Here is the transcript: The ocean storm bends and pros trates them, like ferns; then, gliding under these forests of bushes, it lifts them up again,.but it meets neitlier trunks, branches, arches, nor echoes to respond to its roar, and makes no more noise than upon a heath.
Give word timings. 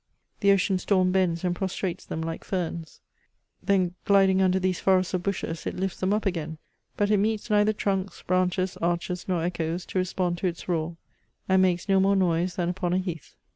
The 0.39 0.51
ocean 0.51 0.79
storm 0.79 1.11
bends 1.11 1.43
and 1.43 1.55
pros 1.55 1.75
trates 1.75 2.07
them, 2.07 2.21
like 2.23 2.43
ferns; 2.43 3.01
then, 3.61 3.93
gliding 4.03 4.41
under 4.41 4.57
these 4.57 4.79
forests 4.79 5.13
of 5.13 5.21
bushes, 5.21 5.67
it 5.67 5.75
lifts 5.75 5.99
them 5.99 6.11
up 6.11 6.25
again,.but 6.25 7.11
it 7.11 7.17
meets 7.17 7.49
neitlier 7.49 7.77
trunks, 7.77 8.23
branches, 8.23 8.77
arches, 8.77 9.25
nor 9.27 9.43
echoes 9.43 9.85
to 9.85 9.99
respond 9.99 10.39
to 10.39 10.47
its 10.47 10.67
roar, 10.67 10.97
and 11.47 11.61
makes 11.61 11.87
no 11.87 11.99
more 11.99 12.15
noise 12.15 12.55
than 12.55 12.67
upon 12.67 12.93
a 12.93 12.97
heath. 12.97 13.35